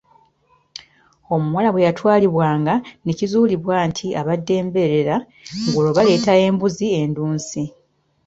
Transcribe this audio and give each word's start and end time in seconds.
"Omuwala 1.35 1.69
bwe 1.71 1.85
yatwalwanga 1.87 2.75
ne 3.03 3.11
kizuulibwa 3.17 3.75
nti 3.89 4.07
abadde 4.19 4.55
mbeerera, 4.65 5.15
ng’olwo 5.67 5.91
baleeta 5.97 6.33
embuzi 6.45 6.85
enduusi." 7.01 7.63